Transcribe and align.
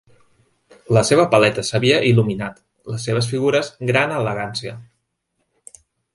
La 0.97 1.03
seva 1.09 1.25
paleta 1.33 1.63
s'havia 1.67 1.99
il·luminat, 2.13 2.57
les 2.95 3.07
seves 3.09 3.31
figures 3.35 3.71
gran 3.93 4.17
elegància. 4.23 4.77